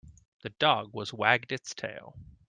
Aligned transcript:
The 0.41 0.49
dog 0.49 0.95
was 0.95 1.13
wagged 1.13 1.51
its 1.51 1.75
tail. 1.75 2.17